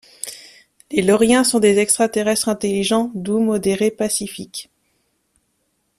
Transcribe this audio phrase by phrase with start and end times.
[0.89, 4.71] Les Loriens sont des extraterrestres intelligents, doux, modérés, pacifiques.